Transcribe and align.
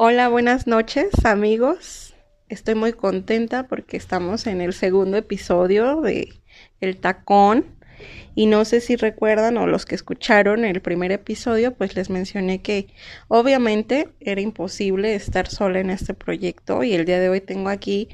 Hola, 0.00 0.28
buenas 0.28 0.68
noches 0.68 1.08
amigos. 1.24 2.14
Estoy 2.48 2.76
muy 2.76 2.92
contenta 2.92 3.66
porque 3.66 3.96
estamos 3.96 4.46
en 4.46 4.60
el 4.60 4.72
segundo 4.72 5.16
episodio 5.16 6.00
de 6.02 6.34
El 6.80 6.98
Tacón. 6.98 7.66
Y 8.36 8.46
no 8.46 8.64
sé 8.64 8.80
si 8.80 8.94
recuerdan 8.94 9.56
o 9.56 9.66
los 9.66 9.86
que 9.86 9.96
escucharon 9.96 10.64
el 10.64 10.80
primer 10.82 11.10
episodio, 11.10 11.74
pues 11.74 11.96
les 11.96 12.10
mencioné 12.10 12.62
que 12.62 12.86
obviamente 13.26 14.10
era 14.20 14.40
imposible 14.40 15.16
estar 15.16 15.48
sola 15.48 15.80
en 15.80 15.90
este 15.90 16.14
proyecto 16.14 16.84
y 16.84 16.94
el 16.94 17.04
día 17.04 17.18
de 17.18 17.30
hoy 17.30 17.40
tengo 17.40 17.68
aquí 17.68 18.08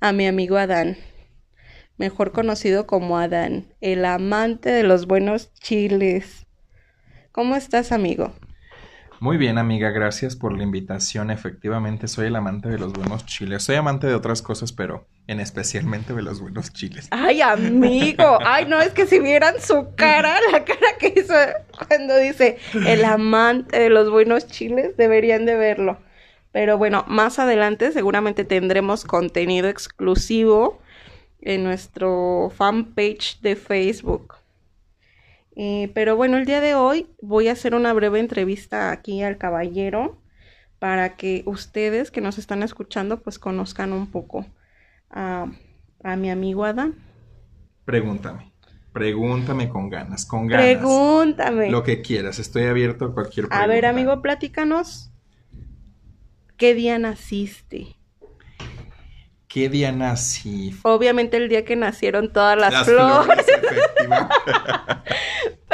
a 0.00 0.12
mi 0.12 0.26
amigo 0.26 0.56
Adán, 0.56 0.96
mejor 1.98 2.32
conocido 2.32 2.86
como 2.86 3.18
Adán, 3.18 3.74
el 3.82 4.06
amante 4.06 4.70
de 4.70 4.84
los 4.84 5.06
buenos 5.06 5.52
chiles. 5.52 6.46
¿Cómo 7.30 7.56
estás, 7.56 7.92
amigo? 7.92 8.32
Muy 9.18 9.38
bien, 9.38 9.56
amiga, 9.56 9.90
gracias 9.90 10.36
por 10.36 10.56
la 10.56 10.62
invitación. 10.62 11.30
Efectivamente, 11.30 12.06
soy 12.06 12.26
el 12.26 12.36
amante 12.36 12.68
de 12.68 12.78
los 12.78 12.92
buenos 12.92 13.24
chiles. 13.24 13.62
Soy 13.62 13.76
amante 13.76 14.06
de 14.06 14.14
otras 14.14 14.42
cosas, 14.42 14.72
pero 14.72 15.06
en 15.26 15.40
especialmente 15.40 16.12
de 16.12 16.22
los 16.22 16.40
buenos 16.40 16.72
chiles. 16.72 17.08
Ay, 17.10 17.40
amigo. 17.40 18.38
Ay, 18.44 18.66
no, 18.66 18.80
es 18.80 18.92
que 18.92 19.06
si 19.06 19.18
vieran 19.18 19.54
su 19.60 19.94
cara, 19.96 20.38
la 20.52 20.64
cara 20.64 20.98
que 20.98 21.14
hizo 21.16 21.34
cuando 21.88 22.16
dice 22.18 22.58
el 22.86 23.04
amante 23.04 23.80
de 23.80 23.90
los 23.90 24.10
buenos 24.10 24.46
chiles, 24.48 24.96
deberían 24.96 25.46
de 25.46 25.54
verlo. 25.54 25.98
Pero 26.52 26.76
bueno, 26.78 27.04
más 27.08 27.38
adelante 27.38 27.92
seguramente 27.92 28.44
tendremos 28.44 29.04
contenido 29.04 29.68
exclusivo 29.68 30.80
en 31.40 31.64
nuestro 31.64 32.52
fanpage 32.54 33.40
de 33.40 33.56
Facebook. 33.56 34.34
Eh, 35.56 35.90
pero 35.94 36.16
bueno, 36.16 36.36
el 36.36 36.44
día 36.44 36.60
de 36.60 36.74
hoy 36.74 37.06
voy 37.22 37.48
a 37.48 37.52
hacer 37.52 37.74
una 37.74 37.92
breve 37.94 38.20
entrevista 38.20 38.90
aquí 38.90 39.22
al 39.22 39.38
caballero 39.38 40.20
para 40.78 41.16
que 41.16 41.42
ustedes 41.46 42.10
que 42.10 42.20
nos 42.20 42.36
están 42.36 42.62
escuchando 42.62 43.22
pues 43.22 43.38
conozcan 43.38 43.94
un 43.94 44.10
poco 44.10 44.46
a, 45.10 45.46
a 46.04 46.16
mi 46.16 46.30
amigo 46.30 46.64
Adán. 46.64 46.94
Pregúntame. 47.86 48.52
Pregúntame 48.92 49.68
con 49.68 49.88
ganas, 49.88 50.26
con 50.26 50.46
ganas. 50.46 50.64
Pregúntame. 50.64 51.70
Lo 51.70 51.82
que 51.82 52.02
quieras, 52.02 52.38
estoy 52.38 52.64
abierto 52.64 53.06
a 53.06 53.14
cualquier 53.14 53.48
pregunta. 53.48 53.64
A 53.64 53.66
ver, 53.66 53.86
amigo, 53.86 54.20
platícanos. 54.22 55.10
¿Qué 56.56 56.74
día 56.74 56.98
naciste? 56.98 57.96
¿Qué 59.48 59.68
día 59.68 59.92
nací? 59.92 60.74
Obviamente 60.82 61.36
el 61.36 61.48
día 61.48 61.64
que 61.64 61.76
nacieron 61.76 62.32
todas 62.32 62.58
las, 62.58 62.86
flores. 62.86 63.46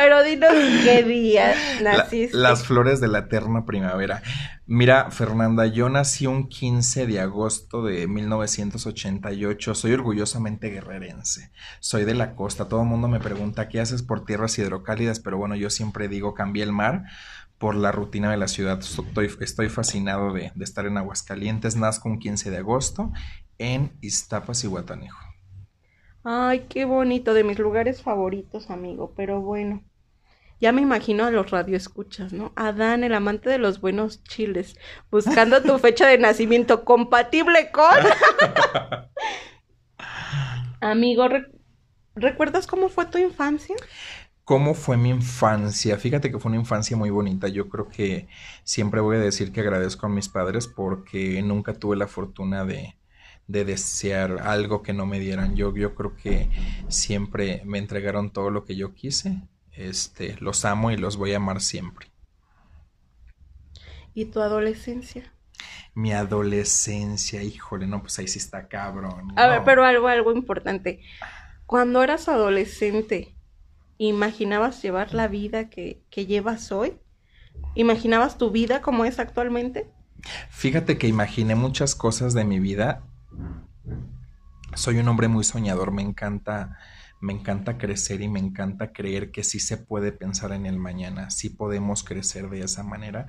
Pero 0.02 0.24
dinos 0.24 0.50
qué 0.82 1.04
día 1.04 1.54
naciste. 1.80 2.36
las 2.36 2.64
flores 2.66 3.00
de 3.00 3.06
la 3.06 3.20
eterna 3.20 3.64
primavera. 3.64 4.20
Mira, 4.66 5.12
Fernanda, 5.12 5.66
yo 5.66 5.88
nací 5.88 6.26
un 6.26 6.48
15 6.48 7.06
de 7.06 7.20
agosto 7.20 7.84
de 7.84 8.08
1988. 8.08 9.76
Soy 9.76 9.92
orgullosamente 9.92 10.70
guerrerense. 10.70 11.52
Soy 11.78 12.04
de 12.04 12.14
la 12.14 12.34
costa. 12.34 12.68
Todo 12.68 12.82
el 12.82 12.88
mundo 12.88 13.06
me 13.06 13.20
pregunta 13.20 13.68
qué 13.68 13.78
haces 13.78 14.02
por 14.02 14.24
tierras 14.24 14.58
hidrocálidas, 14.58 15.20
pero 15.20 15.38
bueno, 15.38 15.54
yo 15.54 15.70
siempre 15.70 16.08
digo 16.08 16.34
cambié 16.34 16.64
el 16.64 16.72
mar 16.72 17.04
por 17.58 17.76
la 17.76 17.92
rutina 17.92 18.28
de 18.32 18.38
la 18.38 18.48
ciudad. 18.48 18.80
Estoy, 18.80 19.30
estoy 19.40 19.68
fascinado 19.68 20.32
de, 20.32 20.50
de, 20.56 20.64
estar 20.64 20.84
en 20.84 20.98
Aguascalientes. 20.98 21.76
Nazco 21.76 22.08
un 22.08 22.18
15 22.18 22.50
de 22.50 22.56
agosto 22.56 23.12
en 23.58 23.92
Iztapas 24.00 24.64
y 24.64 24.66
Guatanejo. 24.66 25.32
Ay, 26.24 26.66
qué 26.68 26.84
bonito, 26.84 27.34
de 27.34 27.44
mis 27.44 27.58
lugares 27.58 28.02
favoritos, 28.02 28.70
amigo, 28.70 29.12
pero 29.16 29.40
bueno. 29.40 29.82
Ya 30.62 30.70
me 30.70 30.80
imagino 30.80 31.24
a 31.24 31.32
los 31.32 31.50
radioescuchas, 31.50 32.32
¿no? 32.32 32.52
Adán, 32.54 33.02
el 33.02 33.14
amante 33.14 33.50
de 33.50 33.58
los 33.58 33.80
buenos 33.80 34.22
chiles, 34.22 34.76
buscando 35.10 35.60
tu 35.60 35.76
fecha 35.80 36.06
de 36.06 36.18
nacimiento 36.18 36.84
compatible 36.84 37.72
con... 37.72 37.90
amigo, 40.80 41.26
¿recuerdas 42.14 42.68
cómo 42.68 42.88
fue 42.88 43.06
tu 43.06 43.18
infancia? 43.18 43.74
¿Cómo 44.44 44.74
fue 44.74 44.96
mi 44.96 45.10
infancia? 45.10 45.98
Fíjate 45.98 46.30
que 46.30 46.38
fue 46.38 46.50
una 46.50 46.60
infancia 46.60 46.96
muy 46.96 47.10
bonita. 47.10 47.48
Yo 47.48 47.68
creo 47.68 47.88
que 47.88 48.28
siempre 48.62 49.00
voy 49.00 49.16
a 49.16 49.20
decir 49.20 49.50
que 49.50 49.62
agradezco 49.62 50.06
a 50.06 50.10
mis 50.10 50.28
padres 50.28 50.68
porque 50.68 51.42
nunca 51.42 51.74
tuve 51.74 51.96
la 51.96 52.06
fortuna 52.06 52.64
de, 52.64 52.96
de 53.48 53.64
desear 53.64 54.38
algo 54.42 54.84
que 54.84 54.92
no 54.92 55.06
me 55.06 55.18
dieran. 55.18 55.56
Yo, 55.56 55.74
yo 55.74 55.96
creo 55.96 56.14
que 56.14 56.50
siempre 56.86 57.62
me 57.64 57.78
entregaron 57.78 58.30
todo 58.30 58.50
lo 58.50 58.64
que 58.64 58.76
yo 58.76 58.94
quise. 58.94 59.42
Este, 59.74 60.36
los 60.40 60.64
amo 60.64 60.90
y 60.90 60.96
los 60.96 61.16
voy 61.16 61.32
a 61.32 61.36
amar 61.36 61.60
siempre. 61.60 62.10
¿Y 64.14 64.26
tu 64.26 64.40
adolescencia? 64.40 65.32
Mi 65.94 66.12
adolescencia, 66.12 67.42
híjole, 67.42 67.86
no, 67.86 68.02
pues 68.02 68.18
ahí 68.18 68.28
sí 68.28 68.38
está 68.38 68.68
cabrón. 68.68 69.32
A 69.36 69.46
ver, 69.46 69.62
pero 69.64 69.84
algo, 69.84 70.08
algo 70.08 70.32
importante. 70.32 71.00
Cuando 71.66 72.02
eras 72.02 72.28
adolescente, 72.28 73.34
¿imaginabas 73.98 74.82
llevar 74.82 75.14
la 75.14 75.28
vida 75.28 75.70
que, 75.70 76.02
que 76.10 76.26
llevas 76.26 76.72
hoy? 76.72 76.98
¿Imaginabas 77.74 78.38
tu 78.38 78.50
vida 78.50 78.82
como 78.82 79.04
es 79.04 79.18
actualmente? 79.18 79.90
Fíjate 80.50 80.98
que 80.98 81.08
imaginé 81.08 81.54
muchas 81.54 81.94
cosas 81.94 82.34
de 82.34 82.44
mi 82.44 82.58
vida. 82.58 83.02
Soy 84.74 84.98
un 84.98 85.08
hombre 85.08 85.28
muy 85.28 85.44
soñador, 85.44 85.92
me 85.92 86.02
encanta, 86.02 86.78
me 87.22 87.32
encanta 87.32 87.78
crecer 87.78 88.20
y 88.20 88.28
me 88.28 88.40
encanta 88.40 88.92
creer 88.92 89.30
que 89.30 89.44
sí 89.44 89.60
se 89.60 89.78
puede 89.78 90.10
pensar 90.10 90.52
en 90.52 90.66
el 90.66 90.76
mañana, 90.76 91.30
sí 91.30 91.50
podemos 91.50 92.02
crecer 92.02 92.50
de 92.50 92.62
esa 92.62 92.82
manera, 92.82 93.28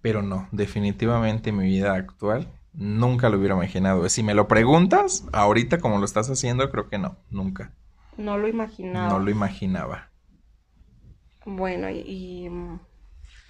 pero 0.00 0.22
no, 0.22 0.48
definitivamente 0.52 1.50
mi 1.50 1.64
vida 1.64 1.94
actual 1.94 2.48
nunca 2.72 3.28
lo 3.28 3.38
hubiera 3.38 3.56
imaginado. 3.56 4.08
Si 4.08 4.22
me 4.22 4.32
lo 4.32 4.46
preguntas, 4.46 5.26
ahorita 5.32 5.78
como 5.78 5.98
lo 5.98 6.04
estás 6.04 6.30
haciendo, 6.30 6.70
creo 6.70 6.88
que 6.88 6.98
no, 6.98 7.18
nunca. 7.30 7.74
No 8.16 8.38
lo 8.38 8.46
imaginaba. 8.46 9.08
No 9.08 9.18
lo 9.18 9.30
imaginaba. 9.30 10.10
Bueno, 11.44 11.90
y, 11.90 11.98
y 12.06 12.50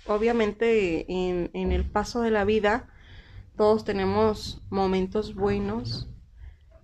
obviamente 0.06 1.04
en, 1.12 1.50
en 1.53 1.71
el 1.71 1.84
paso 1.84 2.22
de 2.22 2.31
la 2.31 2.44
vida 2.44 2.88
todos 3.59 3.84
tenemos 3.84 4.62
momentos 4.71 5.34
buenos, 5.34 6.09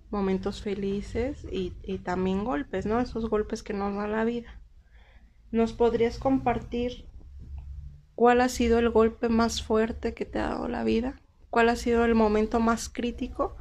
momentos 0.09 0.61
felices 0.61 1.45
y, 1.51 1.71
también 1.99 2.43
golpes, 2.43 2.85
¿no? 2.85 2.99
Esos 2.99 3.29
golpes 3.29 3.63
que 3.63 3.73
nos 3.73 3.95
da 3.95 4.07
la 4.07 4.23
vida. 4.23 4.61
¿Nos 5.51 5.73
podrías 5.73 6.17
compartir 6.17 7.05
cuál 8.15 8.41
ha 8.41 8.49
sido 8.49 8.79
el 8.79 8.89
golpe 8.89 9.29
más 9.29 9.61
fuerte 9.61 10.13
que 10.13 10.25
te 10.25 10.39
ha 10.39 10.49
dado 10.49 10.67
la 10.67 10.83
vida? 10.83 11.19
¿Cuál 11.49 11.69
ha 11.69 11.75
sido 11.75 12.05
el 12.05 12.15
momento 12.15 12.59
más 12.59 12.89
crítico 12.89 13.57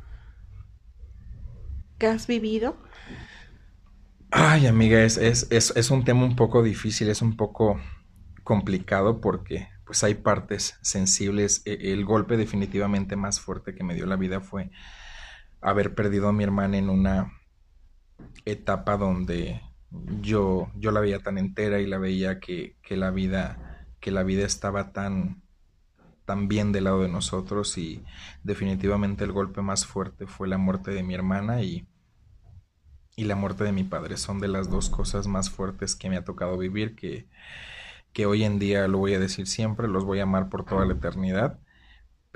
que 1.99 2.07
has 2.07 2.27
vivido? 2.27 2.77
Ay, 4.31 4.67
amiga, 4.67 5.03
es, 5.03 5.17
es, 5.17 5.47
es, 5.51 5.73
es 5.77 5.91
un 5.91 6.05
tema 6.05 6.25
un 6.25 6.37
poco 6.37 6.63
difícil, 6.63 7.09
es 7.09 7.23
un 7.23 7.37
poco 7.37 7.81
complicado 8.43 9.21
porque 9.21 9.69
pues 9.87 10.03
hay 10.05 10.15
partes 10.15 10.79
sensibles. 10.83 11.63
E, 11.65 11.93
el 11.93 12.05
golpe 12.05 12.37
definitivamente 12.37 13.17
más 13.17 13.41
fuerte 13.41 13.75
que 13.75 13.85
me 13.85 13.95
dio 13.95 14.07
la 14.07 14.17
vida 14.17 14.41
fue 14.41 14.71
haber 15.61 15.95
perdido 15.95 16.29
a 16.29 16.33
mi 16.33 16.45
hermana 16.45 16.79
en 16.79 16.91
una 16.91 17.33
etapa 18.45 18.97
donde 18.97 19.61
yo, 20.21 20.71
yo 20.75 20.91
la 20.91 21.01
veía 21.01 21.21
tan 21.21 21.39
entera 21.39 21.81
y 21.81 21.87
la 21.87 21.99
veía 21.99 22.41
que, 22.41 22.77
que 22.83 22.97
la 22.97 23.11
vida, 23.11 23.87
que 24.01 24.11
la 24.11 24.23
vida 24.23 24.45
estaba 24.45 24.93
tan, 24.93 25.43
tan 26.25 26.49
bien 26.49 26.73
del 26.73 26.85
lado 26.85 27.03
de 27.03 27.09
nosotros 27.09 27.77
y 27.79 28.05
definitivamente 28.43 29.25
el 29.25 29.33
golpe 29.33 29.63
más 29.63 29.87
fuerte 29.87 30.27
fue 30.27 30.49
la 30.49 30.59
muerte 30.59 30.91
de 30.93 31.03
mi 31.03 31.15
hermana 31.15 31.63
y, 31.63 31.87
y 33.17 33.25
la 33.25 33.37
muerte 33.37 33.65
de 33.65 33.73
mi 33.73 33.85
padre. 33.85 34.17
Son 34.17 34.41
de 34.41 34.49
las 34.49 34.71
dos 34.71 34.91
cosas 34.91 35.27
más 35.27 35.51
fuertes 35.51 35.97
que 35.97 36.11
me 36.11 36.17
ha 36.17 36.25
tocado 36.25 36.59
vivir 36.59 36.95
que 36.95 37.27
que 38.17 38.25
hoy 38.25 38.45
en 38.45 38.59
día 38.59 38.89
lo 38.89 38.97
voy 38.97 39.13
a 39.13 39.19
decir 39.19 39.47
siempre, 39.47 39.89
los 39.89 40.07
voy 40.07 40.21
a 40.21 40.23
amar 40.23 40.49
por 40.49 40.65
toda 40.65 40.87
la 40.87 40.95
eternidad, 40.95 41.59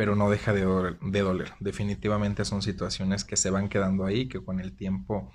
pero 0.00 0.16
no 0.16 0.30
deja 0.30 0.54
de 0.54 0.62
doler, 0.62 0.98
de 0.98 1.20
doler. 1.20 1.52
Definitivamente 1.60 2.46
son 2.46 2.62
situaciones 2.62 3.22
que 3.22 3.36
se 3.36 3.50
van 3.50 3.68
quedando 3.68 4.06
ahí, 4.06 4.30
que 4.30 4.42
con 4.42 4.58
el 4.58 4.74
tiempo, 4.74 5.30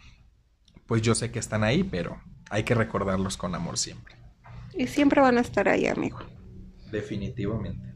pues 0.88 1.04
yo 1.04 1.14
sé 1.14 1.30
que 1.30 1.38
están 1.38 1.64
ahí, 1.64 1.84
pero 1.84 2.20
hay 2.50 2.64
que 2.64 2.74
recordarlos 2.74 3.38
con 3.38 3.54
amor 3.54 3.78
siempre. 3.78 4.16
Y 4.74 4.88
siempre 4.88 5.22
van 5.22 5.38
a 5.38 5.42
estar 5.42 5.70
ahí, 5.70 5.86
amigo. 5.86 6.18
Definitivamente. 6.92 7.94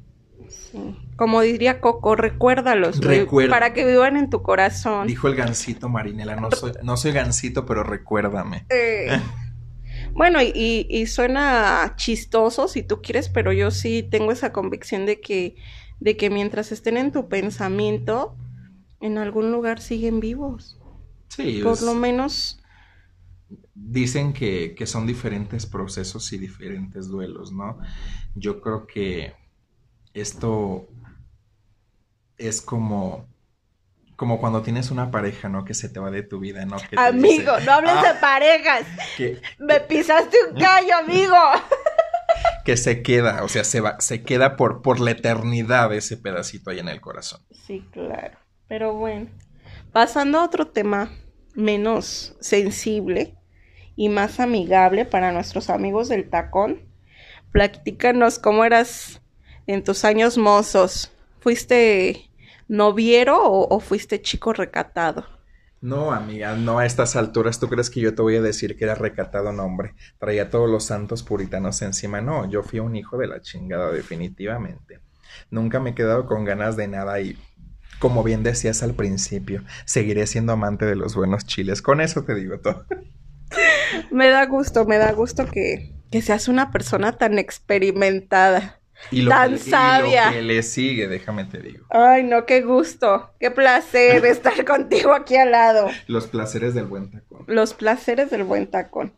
Sí. 0.47 0.95
Como 1.15 1.41
diría 1.41 1.81
Coco, 1.81 2.15
recuérdalos 2.15 2.99
Recuerda. 2.99 3.49
para 3.49 3.73
que 3.73 3.83
vivan 3.83 4.15
en 4.15 4.29
tu 4.29 4.43
corazón. 4.43 5.07
Dijo 5.07 5.27
el 5.27 5.35
gancito 5.35 5.89
Marinela, 5.89 6.35
no 6.35 6.51
soy, 6.51 6.73
no 6.83 6.97
soy 6.97 7.13
gancito, 7.13 7.65
pero 7.65 7.81
recuérdame. 7.81 8.67
Eh. 8.69 9.19
Bueno, 10.13 10.41
y, 10.41 10.87
y, 10.89 11.05
suena 11.07 11.93
chistoso 11.95 12.67
si 12.67 12.83
tú 12.83 13.01
quieres, 13.01 13.29
pero 13.29 13.51
yo 13.51 13.69
sí 13.69 14.01
tengo 14.01 14.31
esa 14.31 14.51
convicción 14.51 15.05
de 15.05 15.19
que, 15.21 15.55
de 15.99 16.17
que 16.17 16.29
mientras 16.29 16.71
estén 16.71 16.97
en 16.97 17.11
tu 17.11 17.27
pensamiento, 17.29 18.35
en 19.01 19.17
algún 19.17 19.51
lugar 19.51 19.81
siguen 19.81 20.19
vivos. 20.19 20.79
Sí. 21.29 21.61
Por 21.63 21.81
lo 21.81 21.93
menos. 21.93 22.61
Dicen 23.73 24.33
que, 24.33 24.75
que 24.75 24.85
son 24.85 25.07
diferentes 25.07 25.65
procesos 25.65 26.31
y 26.33 26.37
diferentes 26.37 27.07
duelos, 27.07 27.51
¿no? 27.51 27.79
Yo 28.35 28.61
creo 28.61 28.85
que 28.87 29.33
esto 30.13 30.87
es 32.37 32.61
como 32.61 33.27
como 34.15 34.37
cuando 34.41 34.61
tienes 34.61 34.91
una 34.91 35.11
pareja, 35.11 35.47
¿no? 35.47 35.63
Que 35.63 35.73
se 35.73 35.87
te 35.87 35.97
va 35.97 36.11
de 36.11 36.23
tu 36.23 36.39
vida, 36.39 36.65
¿no? 36.65 36.75
Que 36.75 36.97
Amigo, 36.99 37.53
dice, 37.55 37.65
no 37.65 37.71
hables 37.71 37.93
"Ah", 37.95 38.13
de 38.13 38.19
parejas. 38.19 38.85
que, 39.15 39.41
Me 39.59 39.79
pisaste 39.79 40.35
un 40.51 40.55
gallo, 40.59 40.97
amigo. 40.97 41.37
Que 42.69 42.77
se 42.77 43.01
queda, 43.01 43.43
o 43.43 43.47
sea, 43.47 43.63
se 43.63 43.81
va, 43.81 43.99
se 43.99 44.21
queda 44.21 44.55
por, 44.55 44.83
por 44.83 44.99
la 44.99 45.09
eternidad 45.09 45.91
ese 45.91 46.17
pedacito 46.17 46.69
ahí 46.69 46.77
en 46.77 46.87
el 46.87 47.01
corazón. 47.01 47.41
Sí, 47.49 47.83
claro. 47.91 48.37
Pero 48.67 48.93
bueno, 48.93 49.27
pasando 49.91 50.37
a 50.37 50.45
otro 50.45 50.67
tema 50.67 51.11
menos 51.55 52.37
sensible 52.41 53.35
y 53.95 54.09
más 54.09 54.39
amigable 54.39 55.05
para 55.05 55.31
nuestros 55.31 55.71
amigos 55.71 56.09
del 56.09 56.29
tacón, 56.29 56.87
platícanos 57.51 58.37
cómo 58.37 58.63
eras 58.63 59.19
en 59.65 59.83
tus 59.83 60.05
años 60.05 60.37
mozos. 60.37 61.11
¿Fuiste 61.39 62.29
noviero 62.67 63.45
o, 63.45 63.75
o 63.75 63.79
fuiste 63.79 64.21
chico 64.21 64.53
recatado? 64.53 65.25
No, 65.81 66.11
amiga, 66.11 66.55
no 66.55 66.79
a 66.79 66.85
estas 66.85 67.15
alturas. 67.15 67.59
¿Tú 67.59 67.69
crees 67.69 67.89
que 67.89 68.01
yo 68.01 68.13
te 68.13 68.21
voy 68.21 68.35
a 68.35 68.41
decir 68.41 68.75
que 68.75 68.83
era 68.83 68.95
recatado? 68.95 69.53
No, 69.53 69.63
hombre. 69.63 69.93
Traía 70.17 70.49
todos 70.49 70.69
los 70.69 70.83
santos 70.83 71.23
puritanos 71.23 71.81
encima. 71.81 72.19
No, 72.19 72.49
yo 72.49 72.63
fui 72.63 72.79
un 72.79 72.95
hijo 72.95 73.17
de 73.17 73.27
la 73.27 73.41
chingada, 73.41 73.91
definitivamente. 73.91 74.99
Nunca 75.49 75.79
me 75.79 75.91
he 75.91 75.95
quedado 75.95 76.25
con 76.25 76.43
ganas 76.43 76.75
de 76.75 76.87
nada 76.89 77.21
y, 77.21 77.37
como 77.99 78.23
bien 78.23 78.43
decías 78.43 78.83
al 78.83 78.93
principio, 78.93 79.63
seguiré 79.85 80.27
siendo 80.27 80.53
amante 80.53 80.85
de 80.85 80.95
los 80.95 81.15
buenos 81.15 81.45
chiles. 81.45 81.81
Con 81.81 82.01
eso 82.01 82.23
te 82.23 82.35
digo 82.35 82.59
todo. 82.59 82.85
Me 84.11 84.29
da 84.29 84.45
gusto, 84.45 84.85
me 84.85 84.97
da 84.97 85.13
gusto 85.13 85.45
que, 85.45 85.95
que 86.11 86.21
seas 86.21 86.47
una 86.47 86.71
persona 86.71 87.17
tan 87.17 87.39
experimentada. 87.39 88.78
Y 89.11 89.21
lo, 89.21 89.31
Tan 89.31 89.51
que, 89.51 89.55
y 89.55 89.59
sabia. 89.59 90.25
lo 90.27 90.33
que 90.33 90.41
le 90.41 90.63
sigue, 90.63 91.07
déjame 91.07 91.45
te 91.45 91.59
digo. 91.59 91.85
Ay, 91.89 92.23
no, 92.23 92.45
qué 92.45 92.61
gusto, 92.61 93.31
qué 93.39 93.49
placer 93.51 94.25
estar 94.25 94.63
contigo 94.65 95.13
aquí 95.13 95.35
al 95.35 95.51
lado. 95.51 95.87
Los 96.07 96.27
placeres 96.27 96.73
del 96.73 96.85
buen 96.85 97.09
tacón. 97.09 97.43
Los 97.47 97.73
placeres 97.73 98.29
del 98.29 98.43
buen 98.43 98.67
tacón. 98.67 99.13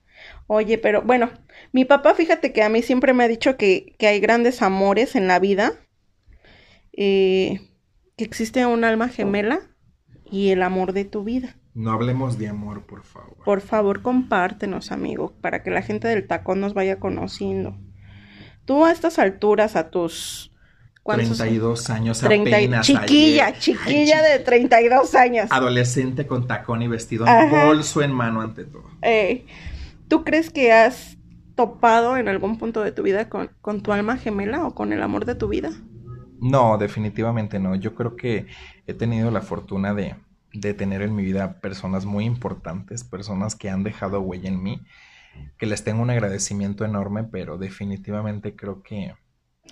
Oye, 0.48 0.78
pero 0.78 1.02
bueno, 1.02 1.32
mi 1.72 1.86
papá, 1.86 2.14
fíjate 2.14 2.54
que 2.54 2.64
a 2.64 2.70
mí 2.70 2.82
siempre 2.82 3.14
me 3.14 3.24
ha 3.24 3.28
dicho 3.28 3.58
que, 3.58 3.96
que 3.98 4.08
hay 4.08 4.20
grandes 4.20 4.62
amores 4.62 5.16
en 5.16 5.28
la 5.28 5.40
vida, 5.40 5.74
eh, 6.94 7.62
que 8.18 8.24
existe 8.24 8.66
un 8.66 8.84
alma 8.84 9.10
gemela 9.10 9.62
y 10.26 10.50
el 10.50 10.62
amor 10.62 10.94
de 10.94 11.06
tu 11.06 11.24
vida. 11.24 11.56
No 11.74 11.92
hablemos 11.92 12.38
de 12.38 12.50
amor, 12.50 12.86
por 12.86 13.04
favor. 13.04 13.38
Por 13.44 13.62
favor, 13.62 14.02
compártenos, 14.02 14.92
amigo, 14.92 15.34
para 15.42 15.64
que 15.64 15.72
la 15.72 15.82
gente 15.82 16.08
del 16.08 16.28
tacón 16.28 16.60
nos 16.60 16.74
vaya 16.74 17.00
conociendo. 17.00 17.78
Tú 18.66 18.86
a 18.86 18.92
estas 18.92 19.20
alturas, 19.20 19.76
a 19.76 19.90
tus... 19.90 20.52
¿cuántos? 21.04 21.38
32 21.38 21.90
años 21.90 22.20
Treinta 22.20 22.62
y- 22.62 22.66
apenas. 22.66 22.86
chiquilla, 22.86 23.48
ayer. 23.48 23.60
chiquilla 23.60 24.18
Ay, 24.20 24.32
de 24.34 24.40
32 24.40 25.16
años. 25.16 25.48
Adolescente 25.52 26.28
con 26.28 26.48
tacón 26.48 26.82
y 26.84 26.88
vestido, 26.88 27.26
Ajá. 27.28 27.66
bolso 27.66 28.02
en 28.02 28.12
mano 28.12 28.42
ante 28.42 28.66
todo. 28.66 28.84
Eh, 29.02 29.46
¿Tú 30.08 30.24
crees 30.24 30.50
que 30.52 30.72
has 30.72 31.18
topado 31.56 32.18
en 32.18 32.28
algún 32.28 32.58
punto 32.58 32.82
de 32.82 32.92
tu 32.92 33.04
vida 33.04 33.30
con, 33.30 33.50
con 33.62 33.82
tu 33.82 33.92
alma 33.94 34.18
gemela 34.18 34.66
o 34.66 34.76
con 34.76 34.94
el 34.94 35.02
amor 35.02 35.26
de 35.26 35.36
tu 35.36 35.48
vida? 35.48 35.72
No, 36.40 36.78
definitivamente 36.78 37.60
no. 37.60 37.76
Yo 37.76 37.94
creo 37.96 38.16
que 38.16 38.48
he 38.88 38.94
tenido 38.94 39.32
la 39.32 39.42
fortuna 39.42 39.94
de, 39.94 40.16
de 40.54 40.74
tener 40.74 41.02
en 41.02 41.16
mi 41.16 41.24
vida 41.24 41.60
personas 41.62 42.06
muy 42.06 42.26
importantes, 42.26 43.04
personas 43.04 43.56
que 43.56 43.70
han 43.70 43.84
dejado 43.84 44.22
huella 44.22 44.50
en 44.50 44.62
mí, 44.62 44.82
que 45.58 45.66
les 45.66 45.84
tengo 45.84 46.02
un 46.02 46.10
agradecimiento 46.10 46.86
enorme, 46.86 47.24
pero 47.26 47.58
definitivamente 47.58 48.56
creo 48.56 48.82
que, 48.84 49.16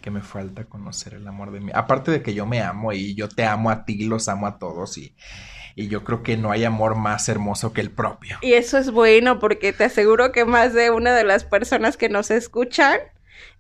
que 0.02 0.12
me 0.12 0.22
falta 0.22 0.66
conocer 0.66 1.16
el 1.16 1.28
amor 1.28 1.52
de 1.52 1.62
mí. 1.62 1.72
Aparte 1.76 2.12
de 2.12 2.24
que 2.24 2.34
yo 2.34 2.46
me 2.46 2.62
amo 2.62 2.94
y 2.94 3.16
yo 3.16 3.30
te 3.30 3.46
amo 3.46 3.70
a 3.72 3.86
ti, 3.86 4.06
los 4.06 4.30
amo 4.30 4.48
a 4.48 4.60
todos 4.60 4.98
y, 4.98 5.16
y 5.76 5.88
yo 5.90 6.04
creo 6.04 6.24
que 6.24 6.38
no 6.38 6.52
hay 6.52 6.66
amor 6.66 6.96
más 6.96 7.30
hermoso 7.30 7.74
que 7.74 7.82
el 7.82 7.92
propio. 7.92 8.38
Y 8.42 8.54
eso 8.54 8.78
es 8.78 8.92
bueno 8.92 9.40
porque 9.40 9.74
te 9.74 9.86
aseguro 9.86 10.32
que 10.32 10.46
más 10.46 10.74
de 10.74 10.92
una 10.92 11.16
de 11.16 11.24
las 11.24 11.44
personas 11.44 11.98
que 11.98 12.10
nos 12.10 12.32
escuchan 12.32 13.00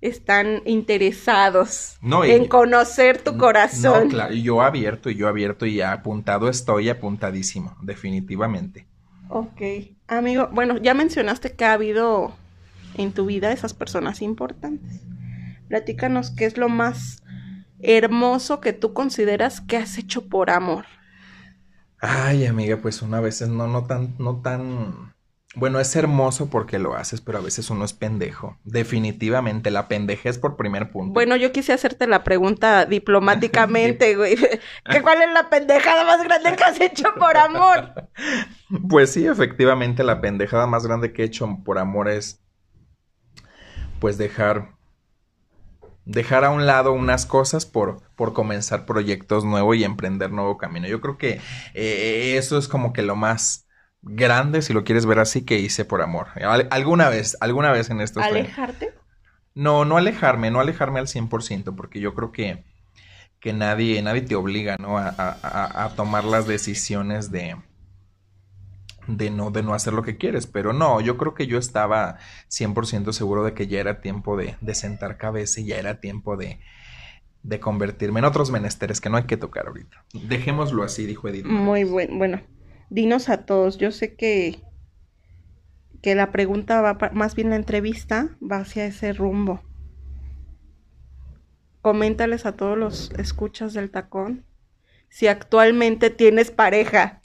están 0.02 0.62
interesados 0.66 2.00
No, 2.02 2.25
y- 2.25 2.36
en 2.36 2.45
conocer 2.45 3.22
tu 3.22 3.36
corazón. 3.38 3.68
No, 3.72 4.07
claro, 4.07 4.34
y 4.34 4.44
yo 4.44 4.62
abierto 4.62 5.10
y 5.10 5.16
yo 5.16 5.28
abierto 5.28 5.66
y 5.66 5.81
apuntado 5.81 6.50
estoy, 6.50 6.90
apuntadísimo, 6.90 7.75
definitivamente. 7.81 8.88
Ok. 9.30 9.62
Amigo, 10.08 10.50
bueno, 10.52 10.78
ya 10.78 10.94
mencionaste 10.94 11.54
que 11.54 11.64
ha 11.64 11.74
habido 11.74 12.34
en 12.96 13.14
tu 13.14 13.28
vida 13.28 13.52
esas 13.52 13.74
personas 13.74 14.22
importantes. 14.22 15.02
Platícanos 15.68 16.31
qué 16.31 16.46
es 16.46 16.58
lo 16.58 16.68
más 16.68 17.24
hermoso 17.80 18.60
que 18.60 18.74
tú 18.74 18.94
consideras 18.94 19.62
que 19.62 19.78
has 19.78 19.98
hecho 20.00 20.28
por 20.28 20.50
amor. 20.50 20.86
Ay, 22.02 22.46
amiga, 22.48 22.78
pues 22.81 23.02
uno 23.02 23.18
a 23.18 23.22
veces 23.22 23.50
no, 23.50 23.68
no 23.68 23.86
tan, 23.86 24.16
no 24.18 24.42
tan. 24.42 25.14
Bueno, 25.56 25.80
es 25.80 25.96
hermoso 25.96 26.51
porque 26.51 26.78
lo 26.78 26.96
haces, 26.96 27.22
pero 27.22 27.40
a 27.40 27.42
veces 27.42 27.72
uno 27.72 27.84
es 27.84 27.94
pendejo. 27.94 28.60
Definitivamente, 28.66 29.72
la 29.72 29.88
pendejez 29.88 30.38
por 30.38 30.56
primer 30.56 30.92
punto. 30.92 31.13
Bueno, 31.13 31.36
yo 31.38 31.51
quise 31.51 31.74
hacerte 31.74 32.06
la 32.06 32.24
pregunta 32.24 32.86
diplomáticamente, 32.86 34.16
güey. 34.16 34.36
¿Qué 34.36 35.01
cuál 35.01 35.24
es 35.24 35.34
la 35.34 35.50
pendejada 35.50 36.06
más 36.06 36.24
grande 36.24 36.56
que 36.56 36.63
has 36.63 36.80
hecho 36.80 37.13
por 37.18 37.38
amor? 37.38 37.94
Pues 38.88 39.12
sí, 39.12 39.25
efectivamente, 39.25 40.04
la 40.04 40.22
pendejada 40.22 40.68
más 40.68 40.86
grande 40.86 41.12
que 41.12 41.24
he 41.24 41.25
hecho 41.25 41.57
por 41.66 41.80
amor 41.80 42.07
es. 42.07 42.40
Pues 44.00 44.19
dejar. 44.19 44.75
Dejar 46.06 46.45
a 46.45 46.52
un 46.52 46.68
lado 46.68 46.94
unas 46.94 47.25
cosas 47.25 47.66
por, 47.66 48.04
por 48.16 48.34
comenzar 48.34 48.86
proyectos 48.86 49.44
nuevos 49.44 49.75
y 49.75 49.84
emprender 49.84 50.30
nuevo 50.30 50.60
camino. 50.60 50.88
Yo 50.88 51.02
creo 51.02 51.18
que 51.18 51.42
eh, 51.74 52.36
eso 52.38 52.60
es 52.60 52.68
como 52.68 52.94
que 52.94 53.02
lo 53.02 53.16
más 53.16 53.68
grande, 54.01 54.62
si 54.62 54.74
lo 54.74 54.84
quieres 54.84 55.06
ver 55.06 55.19
así, 55.19 55.44
que 55.46 55.60
hice 55.60 55.86
por 55.86 56.01
amor. 56.01 56.28
Al- 56.44 56.68
Alguna 56.72 57.10
vez, 57.10 57.38
alguna 57.42 57.72
vez 57.72 57.90
en 57.90 58.01
estos 58.01 58.24
años. 58.24 58.38
¿Alejarte? 58.38 58.94
No, 59.56 59.84
no 59.86 59.98
alejarme, 59.98 60.51
no 60.51 60.60
alejarme 60.60 61.00
al 61.00 61.07
100%, 61.07 61.75
porque 61.75 62.00
yo 62.00 62.13
creo 62.13 62.31
que, 62.31 62.63
que 63.40 63.54
nadie, 63.54 64.01
nadie 64.01 64.22
te 64.22 64.36
obliga, 64.36 64.78
¿no? 64.80 64.98
A, 64.98 65.10
a- 65.10 65.86
a- 65.86 65.96
tomar 65.96 66.24
las 66.24 66.48
decisiones 66.48 67.31
de, 67.31 67.56
de 69.07 69.30
no, 69.31 69.51
de 69.51 69.63
no 69.63 69.74
hacer 69.74 69.94
lo 69.94 70.04
que 70.04 70.18
quieres. 70.18 70.48
Pero 70.48 70.72
no, 70.74 71.02
yo 71.02 71.18
creo 71.18 71.34
que 71.34 71.48
yo 71.48 71.57
estaba 71.57 72.18
100% 72.48 73.12
seguro 73.13 73.44
de 73.44 73.54
que 73.54 73.68
ya 73.68 73.80
era 73.80 74.02
tiempo 74.02 74.38
de, 74.38 74.56
de 74.62 74.75
sentar 74.75 75.18
cabeza 75.18 75.60
y 75.62 75.66
ya 75.66 75.78
era 75.78 76.00
tiempo 76.00 76.38
de, 76.38 76.60
de 77.44 77.60
convertirme 77.60 78.19
en 78.19 78.25
otros 78.25 78.52
menesteres 78.52 79.02
que 79.02 79.10
no 79.10 79.18
hay 79.18 79.24
que 79.24 79.38
tocar 79.38 79.68
ahorita. 79.68 80.06
Dejémoslo 80.14 80.83
así, 80.83 81.06
dijo 81.06 81.28
Edith. 81.28 81.45
Muy 81.45 81.83
bueno. 81.83 82.16
Bueno, 82.18 82.42
dinos 82.90 83.30
a 83.30 83.46
todos. 83.46 83.78
Yo 83.78 83.92
sé 83.92 84.16
que, 84.16 84.62
que 86.02 86.16
la 86.16 86.31
pregunta 86.31 86.81
va, 86.81 86.98
más 87.14 87.36
bien 87.36 87.50
la 87.50 87.56
entrevista 87.56 88.38
va 88.40 88.58
hacia 88.58 88.86
ese 88.86 89.14
rumbo. 89.14 89.62
Coméntales 91.81 92.46
a 92.46 92.56
todos 92.56 92.78
los 92.78 93.12
escuchas 93.12 93.74
del 93.74 93.90
tacón 93.90 94.46
si 95.10 95.28
actualmente 95.28 96.10
tienes 96.10 96.52
pareja. 96.52 97.22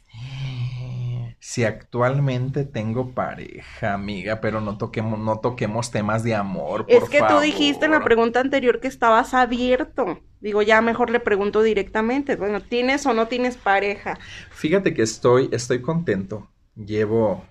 Si 1.46 1.62
actualmente 1.62 2.64
tengo 2.64 3.12
pareja, 3.12 3.92
amiga, 3.92 4.40
pero 4.40 4.62
no 4.62 4.78
toquemos, 4.78 5.18
no 5.18 5.40
toquemos 5.40 5.90
temas 5.90 6.22
de 6.24 6.34
amor, 6.34 6.86
por 6.86 6.94
es 6.94 7.10
que 7.10 7.20
tú 7.20 7.38
dijiste 7.38 7.84
en 7.84 7.90
la 7.90 8.02
pregunta 8.02 8.40
anterior 8.40 8.80
que 8.80 8.88
estabas 8.88 9.34
abierto. 9.34 10.20
Digo, 10.40 10.62
ya 10.62 10.80
mejor 10.80 11.10
le 11.10 11.20
pregunto 11.20 11.62
directamente. 11.62 12.36
Bueno, 12.36 12.62
¿tienes 12.62 13.04
o 13.04 13.12
no 13.12 13.28
tienes 13.28 13.58
pareja? 13.58 14.18
Fíjate 14.52 14.94
que 14.94 15.02
estoy, 15.02 15.50
estoy 15.52 15.82
contento. 15.82 16.48
Llevo, 16.76 17.44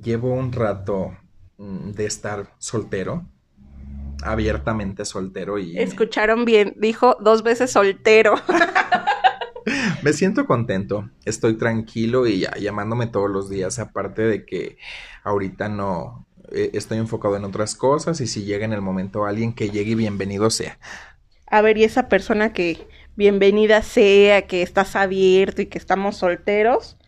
llevo 0.00 0.32
un 0.32 0.52
rato 0.52 1.16
mm, 1.58 1.90
de 1.90 2.06
estar 2.06 2.54
soltero, 2.58 3.26
abiertamente 4.22 5.04
soltero 5.04 5.58
y 5.58 5.76
Escucharon 5.80 6.44
bien, 6.44 6.74
dijo 6.76 7.16
dos 7.18 7.42
veces 7.42 7.72
soltero. 7.72 8.36
me 10.04 10.12
siento 10.12 10.46
contento. 10.46 11.08
Estoy 11.24 11.56
tranquilo 11.56 12.26
y 12.26 12.40
ya 12.40 12.54
llamándome 12.56 13.06
todos 13.06 13.30
los 13.30 13.48
días. 13.48 13.78
Aparte 13.78 14.20
de 14.20 14.44
que 14.44 14.76
ahorita 15.22 15.70
no 15.70 16.26
eh, 16.52 16.72
estoy 16.74 16.98
enfocado 16.98 17.36
en 17.36 17.44
otras 17.44 17.74
cosas 17.74 18.20
y 18.20 18.26
si 18.26 18.44
llega 18.44 18.66
en 18.66 18.74
el 18.74 18.82
momento 18.82 19.24
alguien 19.24 19.54
que 19.54 19.70
llegue, 19.70 19.94
bienvenido 19.94 20.50
sea. 20.50 20.78
A 21.46 21.62
ver, 21.62 21.78
y 21.78 21.84
esa 21.84 22.10
persona 22.10 22.52
que 22.52 22.86
bienvenida 23.16 23.80
sea, 23.80 24.46
que 24.46 24.60
estás 24.60 24.94
abierto 24.94 25.62
y 25.62 25.66
que 25.66 25.78
estamos 25.78 26.18
solteros, 26.18 26.98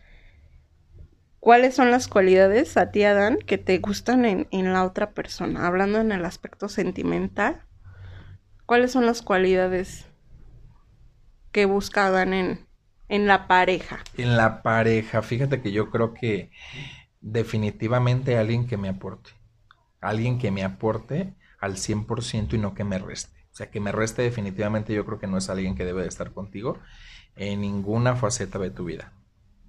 ¿cuáles 1.39 1.75
son 1.75 1.91
las 1.91 2.07
cualidades 2.07 2.77
a 2.77 2.89
ti, 2.89 3.03
Adán, 3.03 3.37
que 3.37 3.59
te 3.59 3.77
gustan 3.77 4.25
en, 4.25 4.47
en 4.49 4.73
la 4.73 4.83
otra 4.83 5.11
persona? 5.11 5.67
Hablando 5.67 5.99
en 5.99 6.11
el 6.11 6.25
aspecto 6.25 6.67
sentimental, 6.67 7.63
¿cuáles 8.65 8.91
son 8.91 9.05
las 9.05 9.21
cualidades 9.21 10.07
que 11.51 11.65
busca 11.65 12.07
Adán 12.07 12.33
en, 12.33 12.66
en 13.09 13.27
la 13.27 13.47
pareja? 13.47 14.07
En 14.13 14.37
la 14.37 14.61
pareja, 14.63 15.21
fíjate 15.21 15.61
que 15.61 15.71
yo 15.71 15.89
creo 15.89 16.13
que 16.13 16.51
definitivamente 17.21 18.37
alguien 18.37 18.67
que 18.67 18.77
me 18.77 18.89
aporte. 18.89 19.31
Alguien 20.01 20.39
que 20.39 20.51
me 20.51 20.63
aporte 20.63 21.35
al 21.59 21.77
100% 21.77 22.53
y 22.55 22.59
no 22.59 22.73
que 22.73 22.83
me 22.83 22.99
reste. 22.99 23.37
sea, 23.51 23.71
que 23.71 23.79
me 23.79 23.91
reste 23.91 24.21
definitivamente 24.21 24.93
yo 24.93 25.05
creo 25.05 25.19
que 25.19 25.27
no 25.27 25.37
es 25.37 25.49
alguien 25.49 25.75
que 25.75 25.85
debe 25.85 26.03
de 26.03 26.07
estar 26.09 26.33
contigo 26.33 26.79
en 27.35 27.61
ninguna 27.61 28.15
faceta 28.15 28.59
de 28.59 28.71
tu 28.71 28.85
vida. 28.85 29.13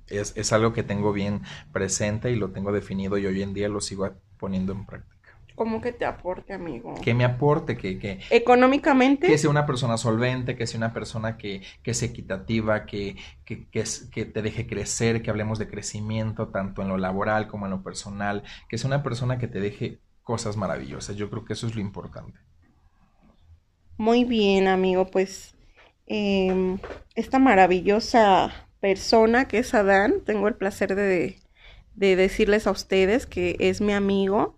Es, 0.09 0.37
es 0.37 0.52
algo 0.52 0.73
que 0.73 0.83
tengo 0.83 1.12
bien 1.12 1.42
presente 1.73 2.30
y 2.33 2.37
lo 2.37 2.50
tengo 2.52 2.73
definido 2.73 3.18
y 3.18 3.26
hoy 3.26 3.42
en 3.42 3.54
día 3.54 3.68
lo 3.68 3.80
sigo 3.80 4.11
poniendo 4.38 4.73
en 4.73 4.87
práctica. 4.87 5.17
¿Cómo 5.58 5.80
que 5.80 5.90
te 5.90 6.04
aporte, 6.04 6.52
amigo? 6.52 6.94
Que 7.02 7.14
me 7.14 7.24
aporte, 7.24 7.76
que... 7.76 7.98
que 7.98 8.20
Económicamente. 8.30 9.26
Que 9.26 9.38
sea 9.38 9.50
una 9.50 9.66
persona 9.66 9.96
solvente, 9.96 10.54
que 10.54 10.68
sea 10.68 10.78
una 10.78 10.92
persona 10.92 11.36
que, 11.36 11.62
que 11.82 11.94
sea 11.94 12.10
equitativa, 12.10 12.86
que, 12.86 13.16
que, 13.44 13.68
que, 13.68 13.82
que, 14.12 14.24
te 14.24 14.40
deje 14.40 14.68
crecer, 14.68 15.20
que 15.20 15.30
hablemos 15.30 15.58
de 15.58 15.66
crecimiento 15.68 16.46
tanto 16.50 16.82
en 16.82 16.88
lo 16.88 16.96
laboral 16.96 17.48
como 17.48 17.66
en 17.66 17.72
lo 17.72 17.82
personal, 17.82 18.44
que 18.68 18.78
sea 18.78 18.86
una 18.86 19.02
persona 19.02 19.38
que 19.38 19.48
te 19.48 19.58
deje 19.58 19.98
cosas 20.22 20.56
maravillosas. 20.56 21.16
Yo 21.16 21.28
creo 21.28 21.44
que 21.44 21.54
eso 21.54 21.66
es 21.66 21.74
lo 21.74 21.80
importante. 21.80 22.38
Muy 23.96 24.22
bien, 24.22 24.68
amigo, 24.68 25.08
pues 25.08 25.56
eh, 26.06 26.76
esta 27.16 27.40
maravillosa 27.40 28.52
persona 28.78 29.48
que 29.48 29.58
es 29.58 29.74
Adán, 29.74 30.22
tengo 30.24 30.46
el 30.46 30.54
placer 30.54 30.94
de, 30.94 31.40
de 31.96 32.14
decirles 32.14 32.68
a 32.68 32.70
ustedes 32.70 33.26
que 33.26 33.56
es 33.58 33.80
mi 33.80 33.92
amigo 33.92 34.57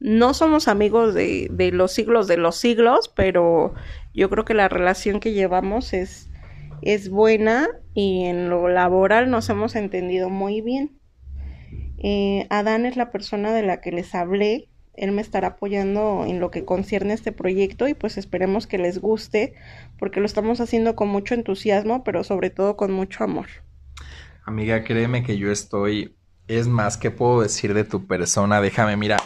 no 0.00 0.34
somos 0.34 0.68
amigos 0.68 1.14
de, 1.14 1.48
de, 1.50 1.72
los 1.72 1.92
siglos 1.92 2.28
de 2.28 2.36
los 2.36 2.56
siglos, 2.56 3.12
pero 3.14 3.74
yo 4.14 4.30
creo 4.30 4.44
que 4.44 4.54
la 4.54 4.68
relación 4.68 5.20
que 5.20 5.32
llevamos 5.32 5.92
es, 5.92 6.30
es 6.82 7.10
buena 7.10 7.68
y 7.94 8.24
en 8.26 8.48
lo 8.48 8.68
laboral 8.68 9.30
nos 9.30 9.48
hemos 9.48 9.74
entendido 9.74 10.30
muy 10.30 10.60
bien. 10.60 10.98
Eh, 11.98 12.46
Adán 12.48 12.86
es 12.86 12.96
la 12.96 13.10
persona 13.10 13.52
de 13.52 13.62
la 13.62 13.80
que 13.80 13.90
les 13.90 14.14
hablé. 14.14 14.68
Él 14.94 15.12
me 15.12 15.22
estará 15.22 15.48
apoyando 15.48 16.24
en 16.26 16.40
lo 16.40 16.50
que 16.50 16.64
concierne 16.64 17.14
este 17.14 17.32
proyecto 17.32 17.86
y 17.88 17.94
pues 17.94 18.18
esperemos 18.18 18.66
que 18.66 18.78
les 18.78 19.00
guste 19.00 19.54
porque 19.98 20.20
lo 20.20 20.26
estamos 20.26 20.60
haciendo 20.60 20.96
con 20.96 21.08
mucho 21.08 21.34
entusiasmo, 21.34 22.02
pero 22.04 22.24
sobre 22.24 22.50
todo 22.50 22.76
con 22.76 22.92
mucho 22.92 23.24
amor. 23.24 23.46
Amiga, 24.44 24.82
créeme 24.84 25.22
que 25.22 25.38
yo 25.38 25.50
estoy... 25.50 26.14
Es 26.46 26.66
más, 26.66 26.96
¿qué 26.96 27.10
puedo 27.10 27.42
decir 27.42 27.74
de 27.74 27.84
tu 27.84 28.06
persona? 28.06 28.62
Déjame, 28.62 28.96
mira, 28.96 29.18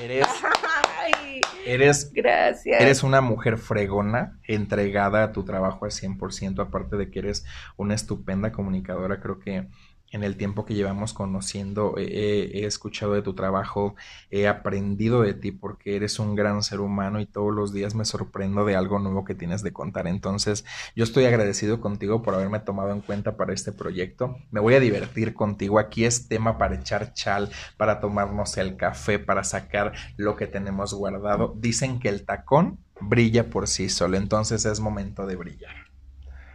Eres. 0.00 0.26
Ay, 1.02 1.40
eres. 1.66 2.12
Gracias. 2.12 2.80
Eres 2.80 3.02
una 3.02 3.20
mujer 3.20 3.58
fregona, 3.58 4.38
entregada 4.42 5.22
a 5.22 5.32
tu 5.32 5.44
trabajo 5.44 5.84
al 5.84 5.90
100%, 5.90 6.60
aparte 6.60 6.96
de 6.96 7.10
que 7.10 7.20
eres 7.20 7.44
una 7.76 7.94
estupenda 7.94 8.52
comunicadora. 8.52 9.20
Creo 9.20 9.38
que 9.38 9.68
en 10.14 10.22
el 10.22 10.36
tiempo 10.36 10.64
que 10.64 10.74
llevamos 10.74 11.12
conociendo, 11.12 11.96
he, 11.98 12.04
he, 12.04 12.66
escuchado 12.66 13.14
de 13.14 13.22
tu 13.22 13.34
trabajo, 13.34 13.96
he 14.30 14.46
aprendido 14.46 15.22
de 15.22 15.34
ti 15.34 15.50
porque 15.50 15.96
eres 15.96 16.20
un 16.20 16.36
gran 16.36 16.62
ser 16.62 16.78
humano 16.78 17.18
y 17.20 17.26
todos 17.26 17.52
los 17.52 17.72
días 17.72 17.96
me 17.96 18.04
sorprendo 18.04 18.64
de 18.64 18.76
algo 18.76 19.00
nuevo 19.00 19.24
que 19.24 19.34
tienes 19.34 19.64
de 19.64 19.72
contar. 19.72 20.06
Entonces, 20.06 20.64
yo 20.94 21.02
estoy 21.02 21.24
agradecido 21.24 21.80
contigo 21.80 22.22
por 22.22 22.34
haberme 22.34 22.60
tomado 22.60 22.92
en 22.92 23.00
cuenta 23.00 23.36
para 23.36 23.52
este 23.52 23.72
proyecto. 23.72 24.36
Me 24.52 24.60
voy 24.60 24.74
a 24.74 24.80
divertir 24.80 25.34
contigo. 25.34 25.80
Aquí 25.80 26.04
es 26.04 26.28
tema 26.28 26.58
para 26.58 26.76
echar 26.76 27.12
chal, 27.12 27.50
para 27.76 27.98
tomarnos 27.98 28.56
el 28.56 28.76
café, 28.76 29.18
para 29.18 29.42
sacar 29.42 29.94
lo 30.16 30.36
que 30.36 30.46
tenemos 30.46 30.94
guardado. 30.94 31.54
Dicen 31.56 31.98
que 31.98 32.08
el 32.08 32.24
tacón 32.24 32.78
brilla 33.00 33.50
por 33.50 33.66
sí 33.66 33.88
solo, 33.88 34.16
entonces 34.16 34.64
es 34.64 34.78
momento 34.78 35.26
de 35.26 35.34
brillar. 35.34 35.74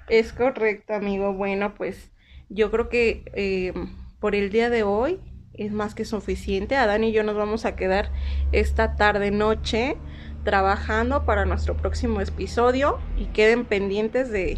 Es 0.08 0.32
correcto, 0.32 0.94
amigo. 0.94 1.34
Bueno, 1.34 1.74
pues 1.76 2.10
yo 2.50 2.72
creo 2.72 2.90
que 2.90 3.24
eh, 3.34 3.74
por 4.20 4.36
el 4.36 4.50
día 4.50 4.70
de 4.70 4.84
hoy 4.84 5.20
es 5.54 5.72
más 5.72 5.96
que 5.96 6.06
suficiente. 6.06 6.76
Adán 6.76 7.04
y 7.04 7.12
yo 7.12 7.24
nos 7.24 7.36
vamos 7.36 7.66
a 7.66 7.76
quedar 7.76 8.12
esta 8.52 8.96
tarde 8.96 9.32
noche 9.32 9.98
trabajando 10.44 11.26
para 11.26 11.46
nuestro 11.46 11.76
próximo 11.78 12.22
episodio 12.22 13.00
y 13.18 13.26
queden 13.26 13.66
pendientes 13.66 14.32
de, 14.32 14.58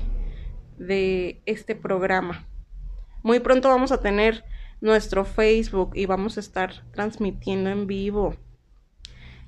de 0.77 1.41
este 1.45 1.75
programa. 1.75 2.47
Muy 3.23 3.39
pronto 3.39 3.69
vamos 3.69 3.91
a 3.91 3.99
tener 3.99 4.43
nuestro 4.79 5.25
Facebook 5.25 5.91
y 5.95 6.05
vamos 6.05 6.37
a 6.37 6.39
estar 6.39 6.83
transmitiendo 6.91 7.69
en 7.69 7.87
vivo. 7.87 8.35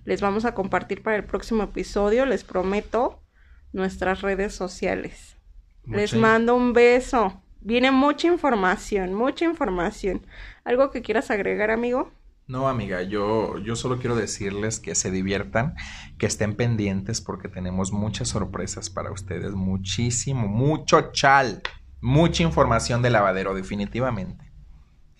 Les 0.06 0.22
vamos 0.22 0.46
a 0.46 0.54
compartir 0.54 1.02
para 1.02 1.16
el 1.16 1.24
próximo 1.24 1.64
episodio, 1.64 2.26
les 2.26 2.44
prometo, 2.44 3.24
nuestras 3.72 4.22
redes 4.22 4.54
sociales. 4.54 5.38
Les 5.86 6.16
mando 6.16 6.56
un 6.56 6.74
beso. 6.74 7.43
Viene 7.64 7.92
mucha 7.92 8.28
información, 8.28 9.14
mucha 9.14 9.46
información. 9.46 10.28
¿Algo 10.66 10.92
que 10.92 11.02
quieras 11.02 11.32
agregar, 11.32 11.72
amigo? 11.72 12.12
No, 12.46 12.68
amiga, 12.68 13.02
yo, 13.04 13.58
yo 13.60 13.76
solo 13.78 14.00
quiero 14.00 14.18
decirles 14.18 14.80
que 14.82 14.96
se 14.96 15.12
diviertan, 15.12 15.76
que 16.20 16.26
estén 16.26 16.56
pendientes 16.58 17.22
porque 17.22 17.48
tenemos 17.48 17.94
muchas 17.94 18.28
sorpresas 18.30 18.90
para 18.90 19.12
ustedes, 19.12 19.54
muchísimo, 19.54 20.48
mucho 20.50 21.14
chal, 21.14 21.62
mucha 22.02 22.44
información 22.44 23.02
de 23.02 23.12
lavadero, 23.12 23.54
definitivamente. 23.54 24.52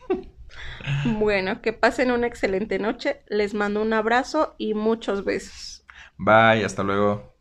bueno, 1.06 1.62
que 1.62 1.72
pasen 1.72 2.12
una 2.12 2.28
excelente 2.28 2.78
noche, 2.78 3.22
les 3.28 3.54
mando 3.54 3.82
un 3.82 3.94
abrazo 3.94 4.56
y 4.58 4.74
muchos 4.74 5.24
besos. 5.24 5.86
Bye, 6.18 6.66
hasta 6.66 6.84
luego. 6.84 7.33